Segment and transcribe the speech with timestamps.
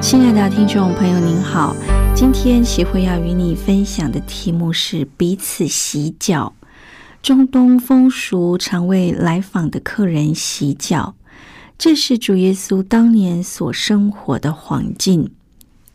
[0.00, 1.76] 亲爱的听众朋友，您好，
[2.14, 6.54] 今天启慧要与你分享的题目是彼此洗脚。
[7.22, 11.14] 中东风俗常为来访的客人洗脚，
[11.76, 15.32] 这是主耶稣当年所生活的环境。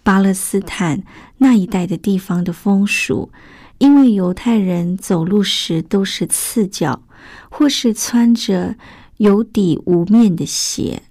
[0.03, 1.01] 巴勒斯坦
[1.39, 3.31] 那一带的地方的风俗，
[3.79, 7.01] 因为犹太人走路时都是赤脚，
[7.49, 8.75] 或是穿着
[9.17, 11.01] 有底无面的鞋，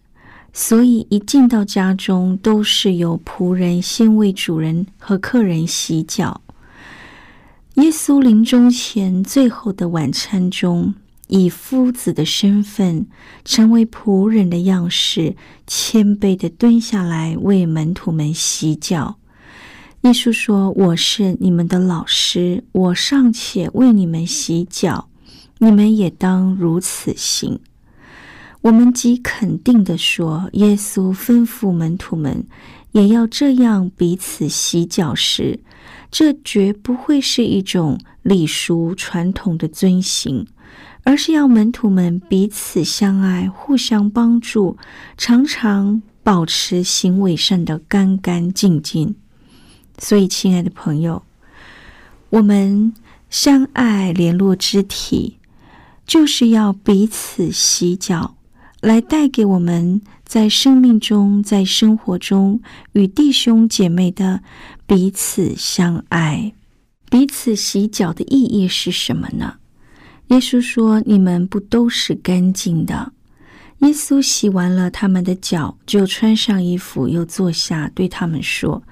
[0.56, 6.40] 所以一进到家中，都是由仆人先为主人和客人洗脚。
[7.74, 10.94] 耶稣临终前最后的晚餐中，
[11.26, 13.04] 以夫子的身份，
[13.44, 15.34] 成为仆人的样式，
[15.66, 19.16] 谦卑的蹲下来为门徒们洗脚。
[20.02, 25.08] 耶稣说：“我是你们的老师，我尚且为你们洗脚，
[25.58, 27.58] 你们也当如此行。”
[28.64, 32.46] 我们极肯定的说，耶稣吩咐门徒们
[32.92, 35.60] 也要这样彼此洗脚时。
[36.10, 40.46] 这绝不会是一种礼俗传统的遵行，
[41.02, 44.78] 而是要门徒们彼此相爱、互相帮助，
[45.18, 49.14] 常常保持行为上的干干净净。
[49.98, 51.22] 所以，亲爱的朋友，
[52.30, 52.94] 我们
[53.28, 55.36] 相爱联络肢体，
[56.06, 58.33] 就是要彼此洗脚，
[58.84, 62.60] 来带给我们在生命中、在生活中
[62.92, 64.42] 与弟兄姐妹的。
[64.86, 66.52] 彼此相爱，
[67.08, 69.54] 彼此洗脚的意义是什么呢？
[70.28, 73.12] 耶稣说：“你们不都是干净的？”
[73.80, 78.82] 耶稣洗完了他们的脚，就穿上衣服，又坐下，对他们说：“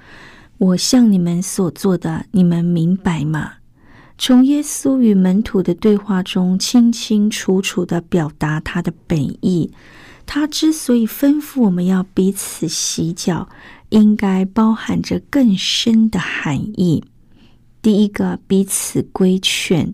[0.57, 3.53] 我向你们所做的，你们明白吗？”
[4.25, 9.73] 从耶稣与门徒的对话中，清清楚楚的表达他的本意。
[10.27, 13.49] 他之所以吩咐我们要彼此洗脚。
[13.89, 17.05] 应该包含着更深的含义。
[17.83, 19.93] 第一个，彼此规劝。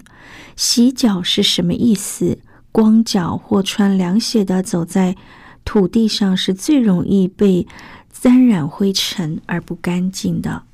[0.54, 2.38] 洗脚是什么意思？
[2.70, 5.16] 光脚或穿凉鞋的走在
[5.64, 7.66] 土地上，是最容易被
[8.12, 10.64] 沾染灰尘而不干净的。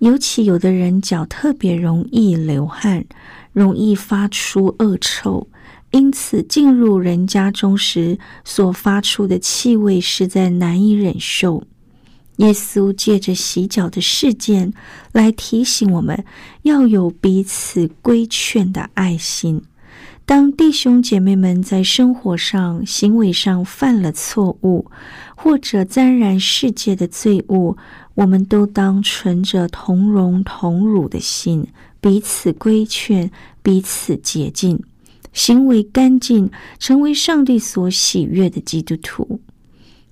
[0.00, 3.04] 尤其有的人脚特别容易流汗，
[3.52, 5.46] 容易发出恶臭，
[5.90, 11.64] 因此进入人家中时所发出的气味实在难以忍受。
[12.36, 14.72] 耶稣借着洗脚的事件
[15.12, 16.24] 来提醒我们，
[16.62, 19.62] 要有彼此规劝的爱心。
[20.24, 24.86] 当弟兄姐妹们在生活上、行为上犯了错误，
[25.34, 27.76] 或者沾染世界的罪恶，
[28.20, 31.66] 我们都当存着同荣同辱的心，
[32.02, 33.30] 彼此规劝，
[33.62, 34.78] 彼此洁净，
[35.32, 39.40] 行为干净，成为上帝所喜悦的基督徒。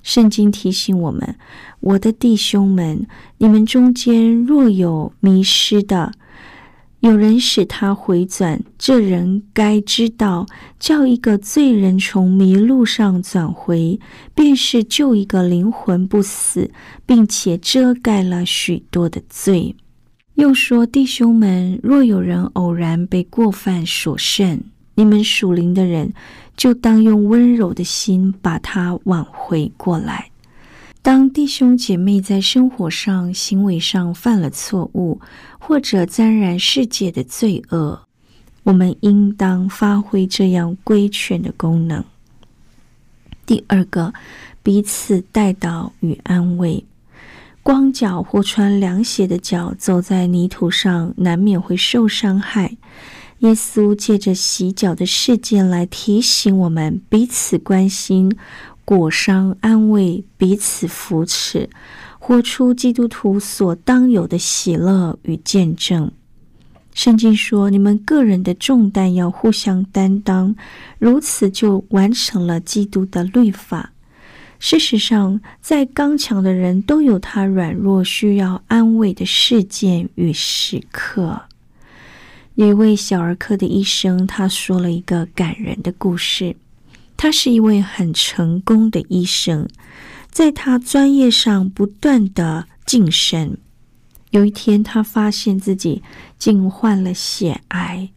[0.02, 1.36] 圣经提醒我们
[1.80, 6.14] ：“我的弟兄们，你们中间若有迷失的，
[7.00, 10.46] 有人使他回转，这人该知道，
[10.80, 14.00] 叫一个罪人从迷路上转回，
[14.34, 16.70] 便是救一个灵魂不死，
[17.06, 19.76] 并且遮盖了许多的罪。”
[20.34, 24.60] 又说：“弟兄们，若有人偶然被过犯所胜，
[24.94, 26.12] 你们属灵的人。”
[26.58, 30.28] 就当用温柔的心把他挽回过来。
[31.08, 35.22] 当弟兄姐妹在生活上、行为上犯了错误，
[35.58, 38.02] 或者沾染世界的罪恶，
[38.64, 42.04] 我们应当发挥这样规劝的功能。
[43.46, 44.12] 第二个，
[44.62, 46.84] 彼此带导与安慰。
[47.62, 52.76] 光脚或穿凉鞋的脚走在泥土上，难免会受伤害。
[53.38, 58.36] 耶稣借着洗脚的事件来提醒我们彼此关心、
[58.88, 61.68] 裹伤安慰、彼此扶持，
[62.18, 66.10] 活出基督徒所当有的喜乐与见证。
[66.94, 70.56] 圣经说：“你们个人的重担要互相担当，
[70.98, 73.92] 如此就完成了基督的律法。”
[74.58, 81.42] 事实上，再刚强的人都有他软弱、需要安慰的事件与时刻。
[82.54, 86.56] 有一位小儿科的医生，他说了一个感人的故事。
[87.18, 89.68] 他是一位很成功的医生，
[90.30, 93.56] 在他专业上不断的晋升。
[94.30, 96.02] 有一天，他发现自己
[96.38, 98.08] 竟患了血癌。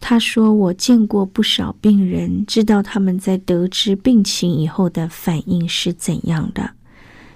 [0.00, 6.70] 他说：“我见过不少病人，知道他们在得知病情以后的反应是怎样的。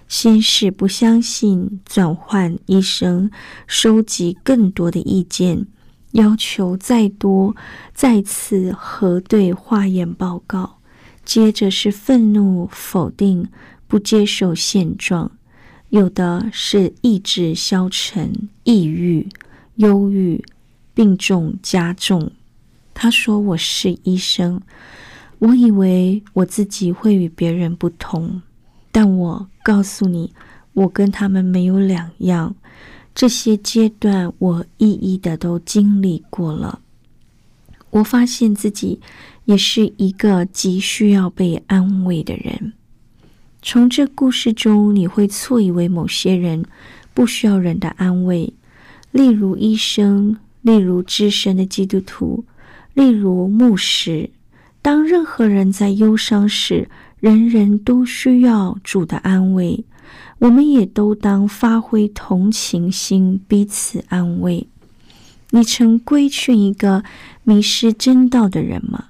[0.09, 3.31] 先是不相信，转换医生，
[3.67, 5.67] 收集更多的意见，
[6.13, 7.55] 要求再多，
[7.93, 10.79] 再次核对化验报告。
[11.25, 13.49] 接着是愤怒、否定、
[13.87, 15.31] 不接受现状。”
[15.91, 19.29] 有的是意志消沉、抑郁、
[19.77, 20.45] 忧郁、
[20.93, 22.33] 病重加重。
[22.93, 24.61] 他说：“我是医生，
[25.39, 28.43] 我以为我自己会与别人不同，
[28.91, 30.33] 但我告诉你，
[30.73, 32.57] 我跟他们没有两样。
[33.15, 36.81] 这些阶段我一一的都经历过了。
[37.91, 39.01] 我发现自己
[39.45, 42.73] 也是一个极需要被安慰的人。”
[43.63, 46.65] 从这故事中，你会错以为某些人
[47.15, 48.53] 不需要人的安慰，
[49.11, 52.45] 例如医生，例如资深的基督徒，
[52.93, 54.31] 例如牧师。
[54.83, 59.83] 当任何人在忧伤时，人人都需要主的安慰。
[60.41, 64.67] 我们也都当发挥同情心，彼此安慰。
[65.53, 67.03] 你曾规劝一个
[67.45, 69.07] 迷失真道的人吗？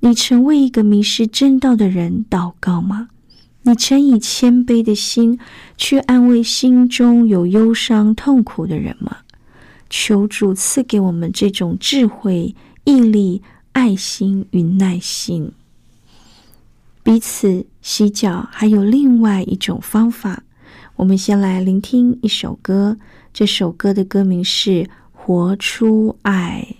[0.00, 3.08] 你曾为一个迷失真道的人祷告吗？
[3.62, 5.38] 你曾以谦卑的心
[5.76, 9.18] 去安慰心中有忧伤、痛苦的人吗？
[9.90, 12.54] 求主赐给我们这种智慧、
[12.84, 15.52] 毅力、爱心与耐心。
[17.02, 20.42] 彼此洗脚还有另外一种方法。
[20.96, 22.96] 我们先来聆听一首歌，
[23.32, 24.70] 这首歌的歌名是
[25.12, 26.76] 《活出爱》。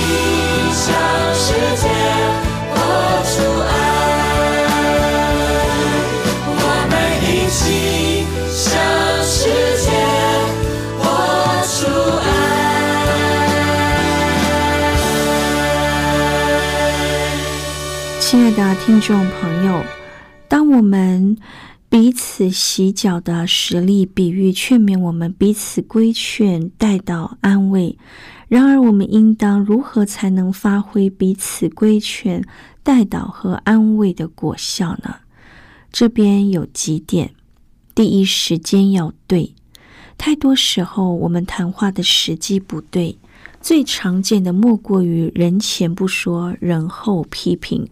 [0.00, 0.40] 你
[3.30, 3.70] 出爱
[6.46, 6.52] 我
[6.90, 6.92] 们
[7.22, 7.60] 一起
[8.50, 8.58] 向
[9.22, 9.38] 世
[9.78, 9.86] 界
[10.98, 11.02] 活
[11.66, 11.78] 出
[12.18, 12.26] 爱
[18.20, 19.08] 亲爱的听众
[19.40, 19.84] 朋友
[20.48, 21.36] 当我们
[21.88, 27.98] 彼此洗脚的实力比喻劝勉我们彼此规劝带到安慰
[28.50, 32.44] 然而，我们应当如何才能发挥彼此规劝、
[32.82, 35.18] 带导和安慰的果效呢？
[35.92, 37.32] 这边有几点：
[37.94, 39.54] 第一，时间要对。
[40.18, 43.16] 太多时候，我们谈话的时机不对。
[43.60, 47.88] 最常见的莫过于人前不说，人后批评。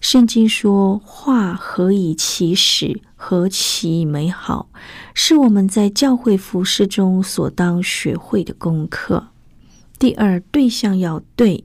[0.00, 4.68] 圣经说：“话何以启始，何其美好！”
[5.14, 9.28] 是我们在教会服饰中所当学会的功课。
[10.04, 11.64] 第二，对象要对。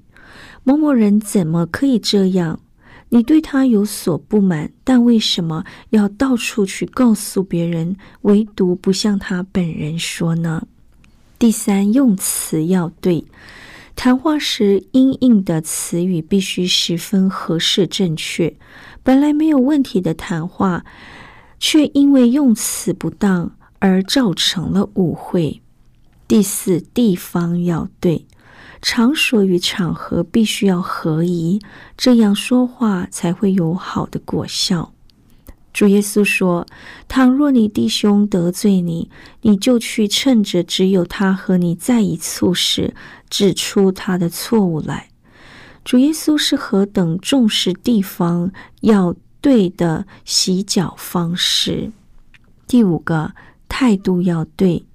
[0.63, 2.61] 某某人怎么可以这样？
[3.09, 10.65] 你对他有所不满，但为什么要到处去告诉别人，唯独不向他本人说呢？
[11.37, 13.25] 第三，用词要对，
[13.93, 18.55] 谈话时应应的词语必须十分合适正确。
[19.03, 20.85] 本来没有问题的谈话，
[21.59, 25.61] 却因为用词不当而造成了误会。
[26.27, 28.27] 第四，地方要对，
[28.81, 31.61] 场所与场合必须要合宜，
[31.97, 34.93] 这样说话才会有好的果效。
[35.71, 36.65] 主耶稣说
[37.07, 39.09] ：“倘若你弟兄得罪你，
[39.41, 42.95] 你就去趁着只有他和你在一处时，
[43.29, 45.09] 指出他的错误来。”
[45.85, 51.91] 主耶稣是何等重视地方要对的洗脚方式。
[52.67, 53.33] 第五个
[53.69, 54.85] 态度要对，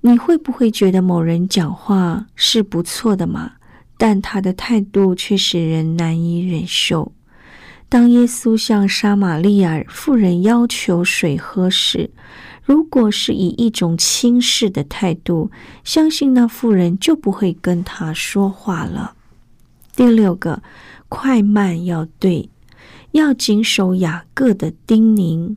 [0.00, 3.52] 你会不会觉得某人讲话是不错的嘛？
[3.96, 7.12] 但他的态度却使人难以忍受。
[7.88, 12.10] 当耶稣向撒玛利亚妇人要求水喝时，
[12.62, 15.50] 如果是以一种轻视的态度，
[15.82, 19.14] 相信那妇人就不会跟他说话了。
[19.96, 20.62] 第六个，
[21.08, 22.50] 快慢要对，
[23.12, 25.56] 要谨守雅各的叮咛，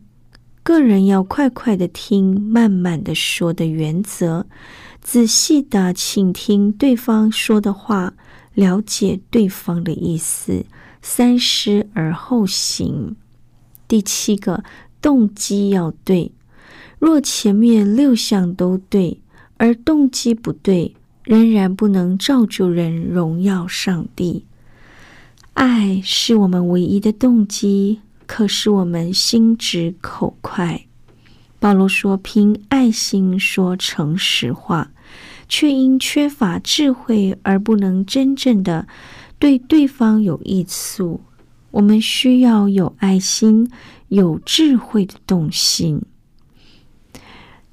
[0.63, 4.45] 个人要快快的听，慢慢的说的原则，
[5.01, 8.13] 仔细的倾听对方说的话，
[8.53, 10.65] 了解对方的意思。
[11.01, 13.15] 三思而后行。
[13.87, 14.63] 第七个
[15.01, 16.31] 动机要对，
[16.99, 19.19] 若前面六项都对，
[19.57, 24.45] 而动机不对，仍然不能造就人荣耀上帝。
[25.53, 28.01] 爱是我们唯一的动机，
[28.31, 30.85] 可使我们心直口快。
[31.59, 34.89] 保罗说：“凭爱心说诚实话，
[35.49, 38.87] 却因缺乏智慧而不能真正的。”
[39.37, 41.19] 对对方有益处，
[41.71, 43.69] 我们需要有爱心、
[44.07, 46.01] 有智慧的动心。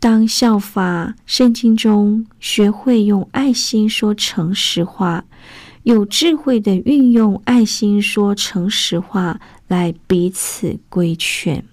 [0.01, 5.25] 当效法圣经中，学会用爱心说诚实话，
[5.85, 11.65] 有智慧的运用爱心说诚实话来彼此规劝。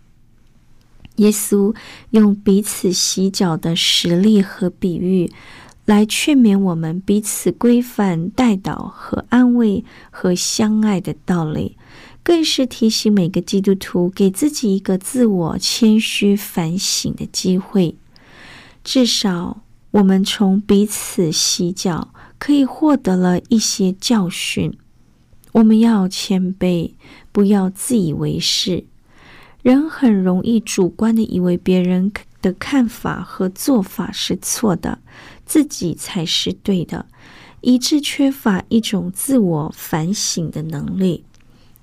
[1.16, 1.76] 耶稣
[2.12, 5.32] 用彼此洗脚的实例和比喻。
[5.86, 11.78] 来劝勉我们彼此规范、带导和安慰和相爱的道理，
[12.24, 17.96] 更是提醒每个基督徒给自己一个自我谦虚反省的机会。
[18.84, 19.62] 至少，
[19.92, 24.76] 我们从彼此洗脚，可以获得了一些教训。
[25.52, 26.94] 我们要谦卑，
[27.36, 28.86] 不要自以为是。
[29.62, 32.10] 人很容易主观的以为别人
[32.42, 35.00] 的看法和做法是错的。
[35.46, 37.06] 自己才是对的，
[37.60, 41.26] 以致缺乏一种自我反省的能力。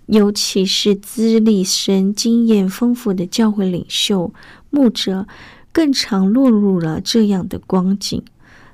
[0.07, 4.33] 尤其是资历深、经验丰富的教会领袖、
[4.71, 5.27] 牧者，
[5.71, 8.23] 更常落入了这样的光景：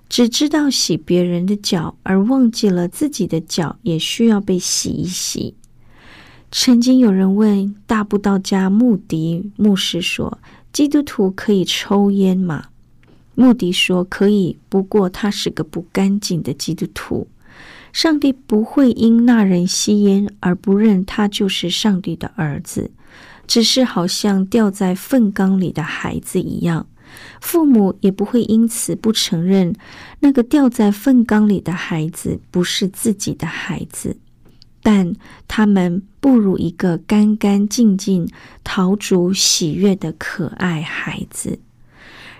[0.09, 5.55] 只知道洗别人的脚，而忘记了自己的脚也需要被洗一洗。
[6.51, 10.39] 曾经有人问大布道家穆迪牧师说
[10.73, 12.67] ：“基督徒可以抽烟吗？”
[13.37, 17.29] 穆迪说：“可以，不过他是个不干净的基督徒。
[17.93, 22.91] 上帝不会因那人吸烟而不认他就是上帝的儿子，
[23.47, 26.87] 只是好像掉在粪缸里的孩子一样。
[27.41, 29.75] 父母也不会因此不承认
[30.21, 34.17] 那个掉在粪缸里的孩子不是自己的孩子，
[34.91, 35.15] 但
[35.47, 38.27] 他们不如一个干干净净、
[38.65, 41.59] 陶足喜悦的可爱孩子。”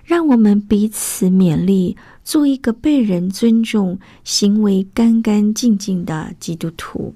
[0.03, 7.15] 让我们彼此勉励，做一个被人尊重、行为干干净净的基督徒。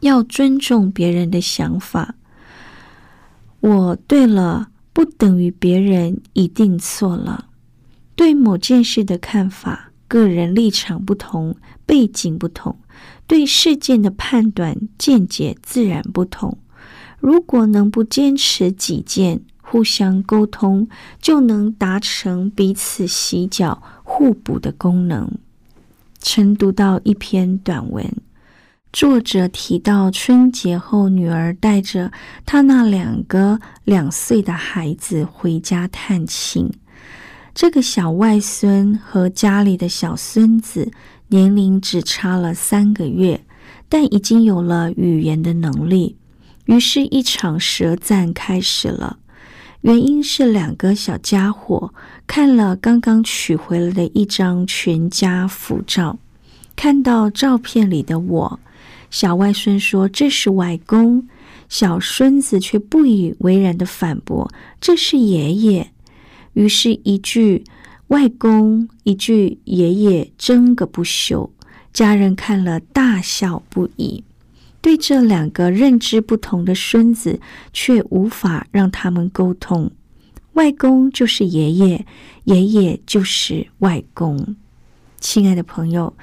[0.00, 2.14] 要尊重别人的想法。
[3.60, 7.48] 我对了，不等于别人一定错了。
[8.16, 11.54] 对某件事的看法，个人立场不同，
[11.84, 12.74] 背景不同，
[13.26, 16.58] 对事件的判断见解自然不同。
[17.18, 20.86] 如果能不坚持己见，互相沟通，
[21.20, 25.30] 就能达成彼此洗脚、互补的功能。
[26.18, 28.04] 曾读到一篇短文，
[28.92, 32.12] 作者提到春节后，女儿带着
[32.44, 36.70] 她那两个两岁的孩子回家探亲。
[37.54, 40.90] 这个小外孙和家里的小孙子
[41.34, 43.40] 年龄只差了三个月，
[43.88, 46.14] 但已经有了语言的能力。
[46.66, 49.18] 于是，一场舌战开始了。
[49.80, 51.92] 原因是两个小家伙
[52.24, 56.20] 看了刚刚取回来的一张全家福照，
[56.76, 58.60] 看到照片里的我，
[59.10, 61.26] 小外孙说这是外公，
[61.68, 64.48] 小孙子却不以为然的反驳
[64.80, 65.90] 这是爷爷。
[66.52, 67.64] 于是，一句
[68.08, 71.50] 外公，一句爷爷，争个不休。
[71.92, 74.24] 家人看了大笑不已。
[74.80, 77.40] 对这两个认知不同的孙子，
[77.72, 79.90] 却无法让他们沟通。
[80.52, 82.06] 外公就是爷爷，
[82.44, 84.56] 爷爷就是外公。
[85.18, 86.14] 亲爱的朋友，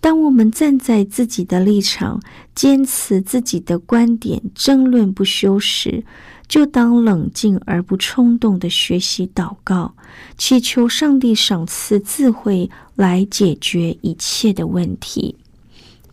[0.00, 2.20] 当我们站在自己的立场，
[2.54, 6.04] 坚持自己的观点，争论不休时，
[6.48, 9.94] 就当冷静而不冲动的学习祷告，
[10.38, 15.36] 祈求上帝赏赐智慧来解决一切的问题。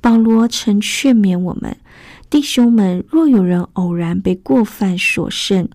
[0.02, 1.76] 保罗曾劝勉我们：
[2.30, 5.68] 弟兄们，若有人偶然被过犯所胜，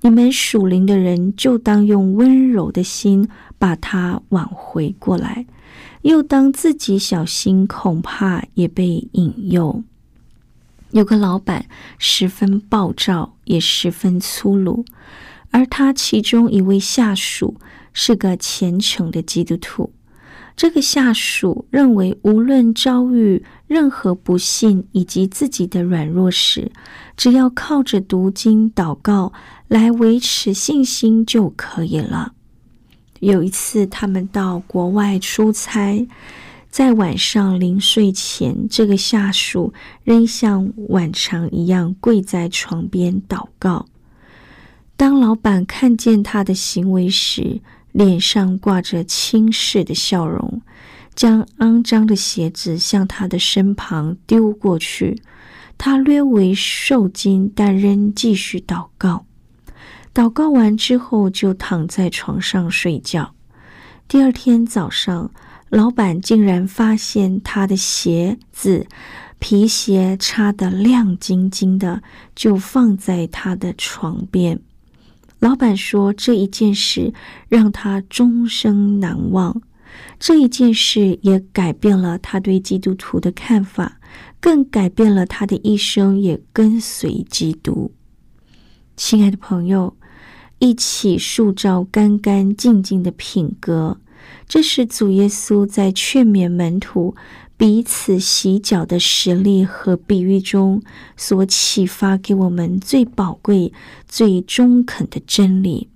[0.00, 5.44] 你们属灵的人就当用温柔的心把他挽回过来，
[6.02, 9.82] 又当自己小心，恐怕也被引诱。
[10.94, 11.66] 有个老板
[11.98, 14.84] 十分暴躁，也十分粗鲁，
[15.50, 17.56] 而他其中一位下属
[17.92, 19.92] 是个虔诚的基督徒。
[20.56, 26.70] 这个下属认为，无论遭遇任何不幸以及自己的软弱时，
[27.16, 29.32] 只要靠着读经祷告
[29.66, 32.34] 来维持信心就可以了。
[33.18, 36.06] 有一次，他们到国外出差。
[36.74, 43.86] 在晚上临睡前，这个下属仍像往常一样跪在床边祷告。
[44.96, 47.60] 当老板看见他的行为时，
[47.92, 50.62] 脸上挂着轻视的笑容，
[51.14, 55.22] 将肮脏的鞋子向他的身旁丢过去。
[55.78, 59.24] 他略微受惊，但仍继续祷告。
[60.12, 63.32] 祷告完之后，就躺在床上睡觉。
[64.08, 65.30] 第二天早上。
[65.74, 68.86] 老板竟然发现他的鞋子
[69.40, 72.00] 皮鞋擦得亮晶晶的，
[72.36, 74.60] 就放在他的床边。
[75.40, 77.12] 老板说：“这一件事
[77.48, 79.60] 让他终生难忘，
[80.20, 83.98] 这一件事也改变了他对基督徒的看法，
[84.38, 87.90] 更改变了他的一生，也跟随基督。”
[88.96, 89.96] 亲爱的朋友，
[90.60, 93.98] 一起塑造干干净净的品格。
[94.48, 97.14] 这是主耶稣在劝勉门徒
[97.56, 100.82] 彼此洗脚的实例和比喻中
[101.16, 103.72] 所启发给我们最宝贵、
[104.08, 105.88] 最中肯的真理。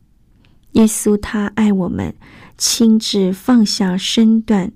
[0.73, 2.15] 耶稣他爱我们，
[2.57, 4.73] 亲自放下身段，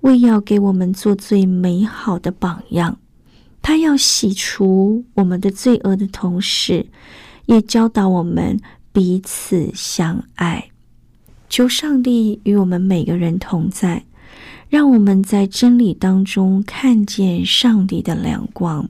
[0.00, 2.98] 为要给我们做最美好的榜样。
[3.60, 6.86] 他要洗除我们的罪恶的同时，
[7.46, 8.60] 也教导我们
[8.92, 10.71] 彼此相爱。
[11.52, 14.02] 求上帝与我们每个人同在，
[14.70, 18.88] 让我们在真理当中看见上帝的亮光。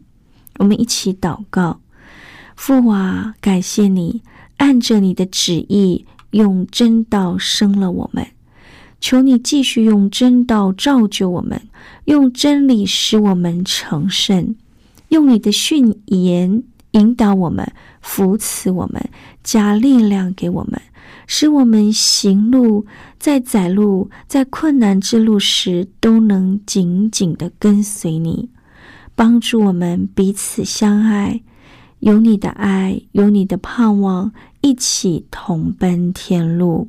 [0.58, 1.80] 我们一起祷告：
[2.54, 4.22] 父啊，感谢你
[4.58, 8.24] 按着你的旨意用真道生了我们，
[9.00, 11.60] 求你继续用真道造就我们，
[12.04, 14.54] 用真理使我们成圣，
[15.08, 19.10] 用你的训言引导我们，扶持我们，
[19.42, 20.80] 加力量给我们。
[21.26, 22.84] 使我们行路
[23.18, 28.50] 在窄路、在困难之路时，都能紧紧的跟随你，
[29.14, 31.40] 帮助我们彼此相爱，
[32.00, 36.88] 有你的爱，有你的盼望，一起同奔天路。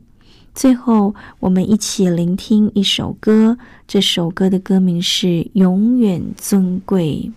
[0.54, 7.32] 最后，我们一起聆听一首歌，这首歌的歌名是《永远尊贵》。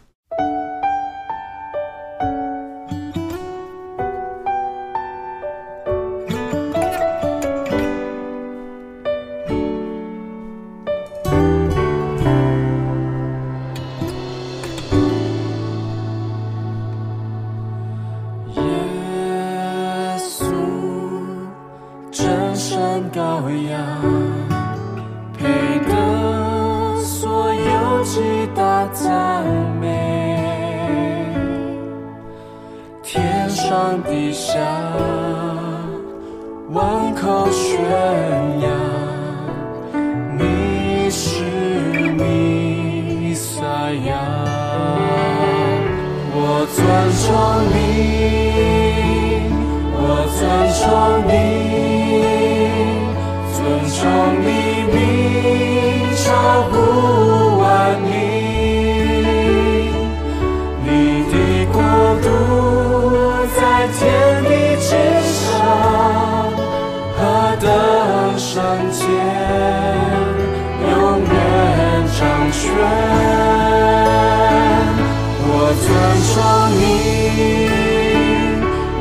[76.23, 76.43] 崇
[76.79, 76.83] 你，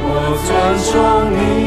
[0.04, 0.10] 我
[0.46, 0.48] 尊
[0.92, 0.94] 重
[1.32, 1.65] 你，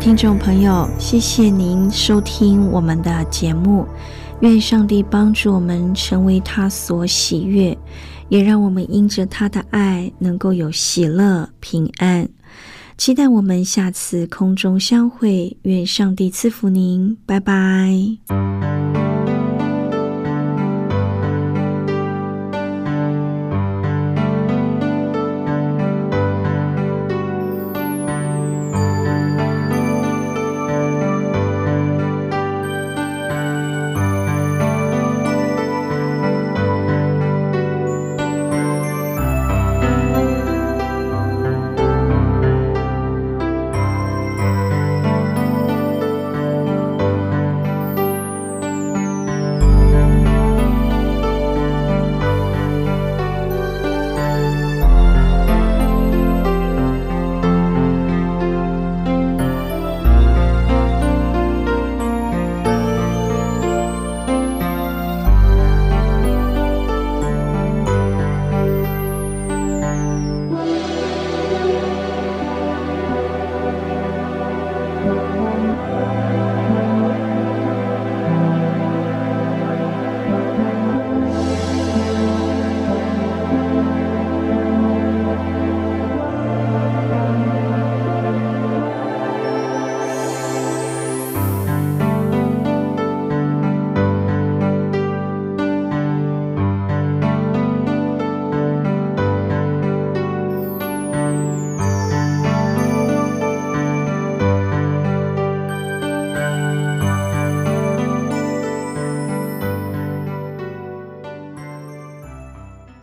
[0.00, 3.86] 听众朋友，谢谢您收听我们的节目。
[4.40, 7.76] 愿上帝帮助我们成为他所喜悦，
[8.30, 12.26] 也让我们因着他的爱能够有喜乐平安。
[12.96, 17.92] 期待我们下次空中相会，愿上帝赐福您，拜拜。